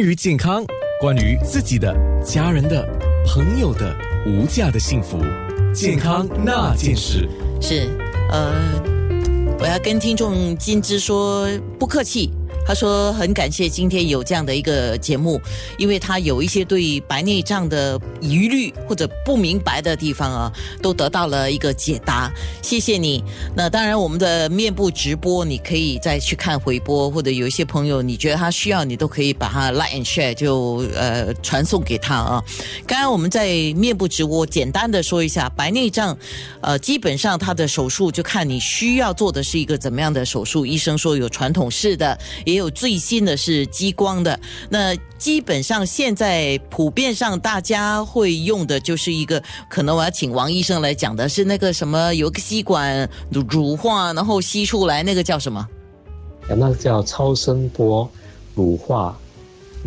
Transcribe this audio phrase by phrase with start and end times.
[0.00, 0.64] 关于健康，
[1.00, 1.92] 关于自己的、
[2.22, 2.88] 家人的、
[3.26, 3.92] 朋友的
[4.28, 5.18] 无价的幸福，
[5.74, 7.28] 健康那件事
[7.60, 7.88] 是，
[8.30, 8.80] 呃，
[9.58, 11.48] 我要跟听众金枝说，
[11.80, 12.30] 不客气。
[12.68, 15.40] 他说很感谢今天有这样的一个节目，
[15.78, 20.52] 因为他有一些对白内障的疑虑或者不明白的地方啊，
[20.82, 22.30] 都得到了一个解答。
[22.60, 23.24] 谢谢你。
[23.56, 32.44] 那当然，我们的面部直播你可以再去看回播，或者有一些朋友你觉得他需要，你都可以把它 like and share 就呃传送给他啊。
[32.86, 33.46] 刚刚我们在
[33.76, 36.14] 面部直播简单的说一下白内障，
[36.60, 40.66] 呃，基本上他的手术就看你需要做的是一个怎么样的手术。
[40.66, 55.66] 医生说有传统式的，也有最新的是激光的，那基本上现在普遍上大家会用的就是一个，可能我要请王医生来讲的是那个什么，有个吸管乳化，然后吸出来那个叫什么？
[56.48, 58.10] 那个叫超声波
[58.54, 59.18] 乳化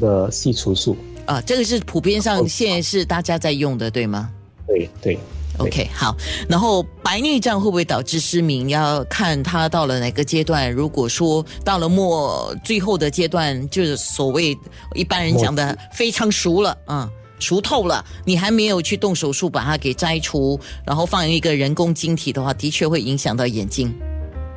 [0.00, 4.30] 的细除术啊，这个是普遍上现在是大家在用的，对吗？
[4.66, 5.18] 对对。
[5.58, 6.16] OK，好。
[6.48, 8.68] 然后白内障会不会导致失明？
[8.68, 10.72] 要看他到了哪个阶段。
[10.72, 14.56] 如果说到了末最后的阶段，就是所谓
[14.94, 17.08] 一般人讲的非常熟了，嗯，
[17.40, 23.92] 熟透了，你还没有去动手术把它给摘除，然后放一个人工晶体的话，的确会影响到眼睛。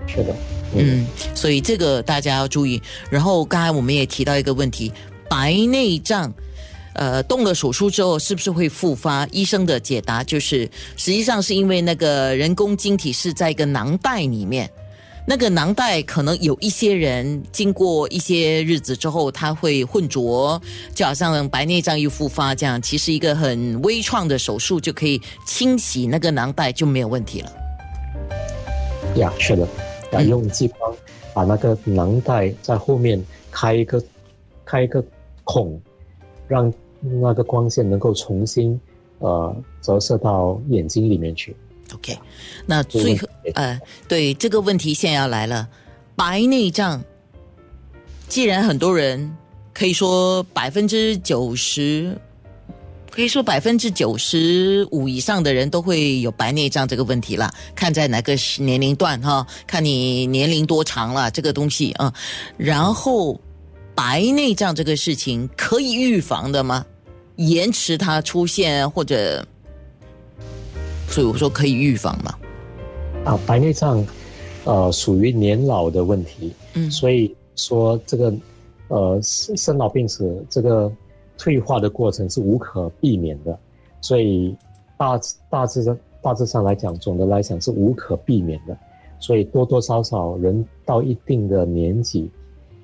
[0.07, 0.35] 是的，
[0.75, 2.81] 嗯，所以这个大家要注意。
[3.09, 4.91] 然后刚才我们也提到一个问题，
[5.29, 6.31] 白内障。
[6.93, 9.25] 呃，动了手术之后是不是会复发？
[9.27, 14.69] 医生的解答就是，实际上是因为那个人工晶体是在一个囊袋里面，
[15.25, 20.61] 那个囊袋可能有一些人经过一些日子之后，它会混浊，
[20.93, 22.81] 就好像白内障又复发这样。
[22.81, 27.51] 其实一个很微创的手术就可以清洗那个囊袋就没有问题了。
[29.15, 29.65] 呀，是的，
[30.11, 30.93] 要用激光
[31.33, 34.03] 把那个囊袋在后面开一个
[34.65, 35.01] 开一个
[35.45, 35.81] 孔。
[36.51, 38.77] 让那个光线能够重新，
[39.19, 41.55] 呃，折射到眼睛里面去。
[41.93, 42.19] OK，
[42.65, 45.69] 那最后，呃，对这个问题现在要来了，
[46.13, 47.01] 白内障，
[48.27, 49.33] 既然很多人
[49.73, 52.17] 可以说百分之九十，
[53.09, 62.13] 可以说百分之九十五以上的人都会有白内障这个问题了，看在哪个年龄段哈，看你年龄多长了这个东西啊，
[62.57, 63.39] 然后。
[63.95, 66.85] 白内障这个事情可以预防的吗？
[67.35, 69.45] 延迟它出现，或者，
[71.07, 72.37] 所以我说可以预防吗？
[73.25, 74.05] 啊，白内障，
[74.65, 78.33] 呃，属于年老的问题，嗯，所以说这个，
[78.89, 80.91] 呃，生生老病死这个
[81.37, 83.57] 退化的过程是无可避免的，
[84.01, 84.55] 所以
[84.97, 85.19] 大
[85.49, 88.77] 大致上大致上来讲，总的来讲是无可避免的，
[89.19, 92.29] 所以多多少少人到一定的年纪。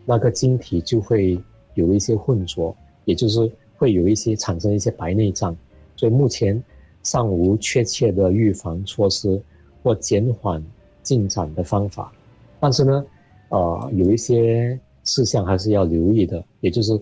[0.10, 1.38] 那个晶体就会
[1.74, 2.74] 有一些混浊，
[3.04, 5.54] 也就是会有一些产生一些白内障，
[5.98, 6.64] 所以目前
[7.04, 9.38] 尚无确切的预防措施
[9.84, 10.64] 或减缓
[11.04, 12.10] 进展的方法。
[12.58, 13.06] 但是呢，
[13.50, 16.98] 呃，有一些事项还是要留意的，也就是，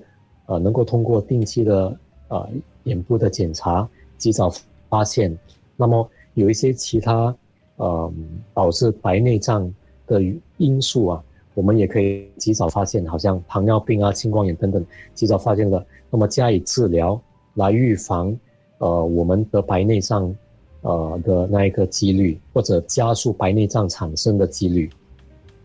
[0.48, 1.96] 呃，能够通过定期的
[2.30, 2.50] 呃
[2.86, 4.52] 眼部的检查，及早
[4.90, 5.38] 发现。
[5.76, 7.36] 那么有一些其他
[7.76, 8.12] 呃
[8.52, 9.72] 导致白内障
[10.08, 10.24] 的
[10.58, 11.24] 因素啊。
[11.56, 17.20] 我们也可以及早发现，好像糖尿病啊、青光眼等等，及早发现了，那么加以治疗
[17.54, 18.38] 来预防，
[18.80, 20.36] 呃，我们得白内障，
[20.82, 24.90] 呃的那一个几率，或者加速白内障产生的几率。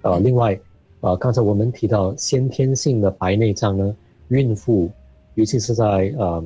[0.02, 0.58] 呃，另外，
[1.00, 3.96] 呃，刚才我们提到先天性的白内障呢，
[4.28, 4.88] 孕妇，
[5.34, 6.44] 尤其是在呃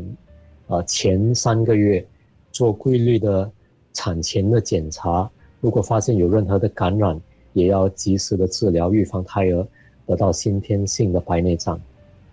[0.69, 2.03] 呃前三个月
[2.51, 3.51] 做规律的
[3.93, 7.21] 产前的检查，如果发现有任何的感染。
[7.55, 9.67] 也要及时的治疗，预防胎儿
[10.07, 11.81] 得到先天性的白内障。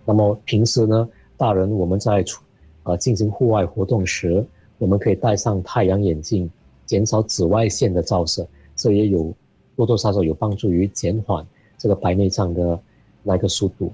[0.04, 2.42] 那么平时呢，大人我们在出
[2.82, 4.44] 呃进行户外活动时，
[4.76, 6.50] 我们可以戴上太阳眼镜，
[6.84, 8.46] 减少紫外线的照射，
[8.76, 9.32] 这也有
[9.76, 11.46] 多多少少有帮助于减缓
[11.78, 12.78] 这个白内障的
[13.22, 13.92] 那个速度。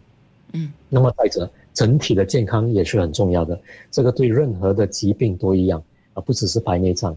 [0.55, 3.61] 嗯，那么再者，整体的健康也是很重要的。
[3.91, 5.83] 这个对任何的疾病都一样
[6.15, 7.15] 啊，不只是白内障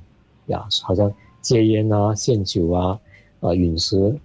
[0.47, 2.99] 呀，好像戒烟啊、限酒啊。
[3.41, 4.15] 啊，饮食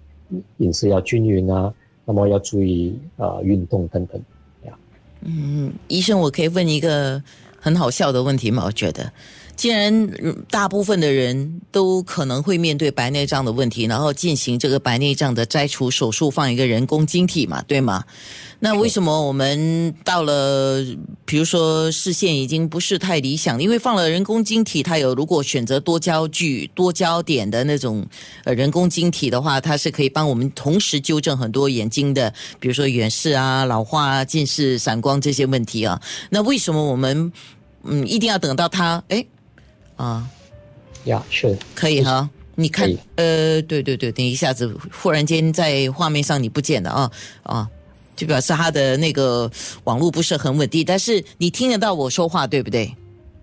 [0.57, 1.73] 饮食要均匀啊，
[2.05, 4.21] 那么要注意啊，运动等等，
[4.65, 4.73] 呀。
[5.21, 7.21] 嗯，医生，我可以问一个
[7.59, 8.63] 很好笑的问题吗？
[8.65, 9.11] 我觉得，
[9.57, 10.09] 既然
[10.49, 18.03] 大部分的人都可能会面对白内障的问题，然后进行这个白内障的摘除手术，放一个人工晶体嘛，对吗？
[18.59, 20.83] 那为什么我们到了，
[21.25, 28.05] 比如说视线已经不是太理想，因为放了人工晶体，它有如果选择多焦距、多焦点的那种
[28.45, 35.99] 呃人工晶体的话，它是可以帮我们同时纠正很多眼睛的，比如说远视啊、老化、近视、散光这些问题啊。
[36.29, 37.31] 那为什么我们
[37.83, 39.23] 嗯一定要等到它哎
[39.97, 40.27] 啊
[41.03, 42.29] 呀是可以哈？
[42.55, 47.11] 你看呃对对对，等一下子忽然间在画面上你不见了啊
[47.43, 47.69] 啊！
[48.15, 49.49] 就表示他的那个
[49.83, 52.85] 网络不是很稳定，但是你听得到我说话，对不对？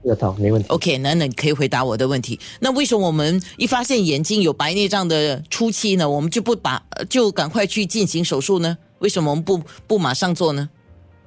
[0.02, 0.68] 听得到，没问题。
[0.68, 2.40] OK，那那你可以回答我的问题。
[2.58, 8.76] 那为什么我们一发现眼睛有白内障的初期呢，我们就不把就赶快去进行手术呢？
[8.98, 10.68] 为什么我们不不马上做呢？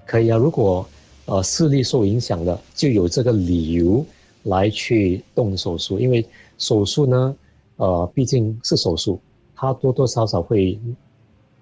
[0.06, 0.86] 可以啊，如果
[1.24, 4.06] 呃视力受影响了，就有这个理由
[4.44, 6.00] 来去动手术。
[6.00, 6.26] 因为
[6.58, 7.36] 手术呢，
[7.78, 9.20] 呃，毕竟是手术，
[9.56, 10.80] 它多多少少会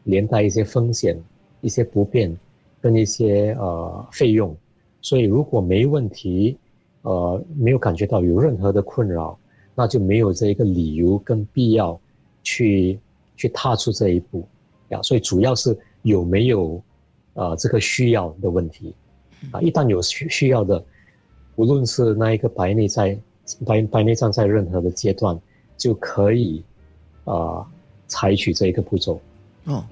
[0.03, 1.17] 连带一些风险。
[1.61, 2.37] 一些不便
[2.79, 4.55] 跟一些呃费用，
[5.01, 6.55] 所以如果没问题，
[7.01, 9.35] 呃没有感觉到有任何的困扰，
[9.73, 11.99] 那就没有这一个理由跟必要
[12.43, 12.99] 去
[13.35, 14.47] 去踏出这一步
[14.89, 15.01] 呀。
[15.01, 16.79] 所以主要是有没有
[17.33, 18.93] 呃这个需要的问题
[19.49, 19.59] 啊。
[19.59, 20.85] 一旦有需需要的，
[21.55, 23.17] 无论是那一个白内在
[23.65, 25.39] 白白内障在任何的阶段，
[25.77, 26.63] 就可以
[27.23, 27.65] 啊
[28.07, 29.19] 采取这一个步骤。
[29.65, 29.83] 哦，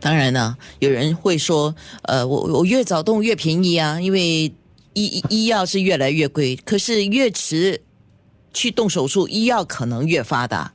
[0.00, 4.52] 当然呢，有人会说，呃，我我越早动越便宜啊，因为
[4.94, 7.80] 医医药是越来越贵，可是越迟
[8.52, 10.72] 去动手术，医药可能越发达。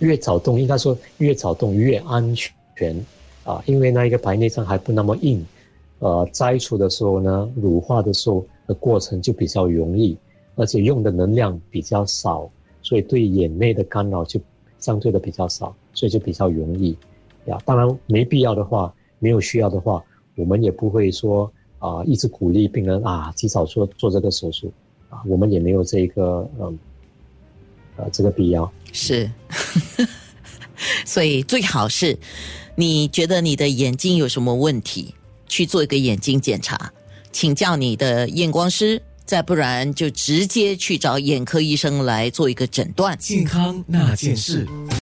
[0.00, 3.04] 越早动，应该说越早动越安全
[3.44, 5.44] 啊，因为那一个白内障还不那么硬，
[5.98, 10.16] 呃，摘除的时候呢，乳化的时候的过程就比较容易，
[10.54, 12.48] 而且用的能量比较少，
[12.82, 14.38] 所以对眼内的干扰就
[14.78, 16.96] 相对的比较少，所以就比较容易。
[17.46, 20.04] 呀，当然没必要的话，没有需要的话，
[20.36, 24.70] 我们也不会说啊，一直鼓励病人啊，及早做做这个手术
[25.08, 26.78] 啊，我们也没有这个嗯，
[27.96, 28.70] 呃，这个必要。
[28.92, 29.30] 是，
[31.06, 32.18] 所以最好是，
[32.74, 35.14] 你觉得你的眼睛有什么问题，
[35.46, 36.92] 去做一个眼睛检查，
[37.32, 43.16] 请教你的验光师，再不然就直接去找眼科医生来做一个诊断。
[43.18, 44.66] 健康那件事。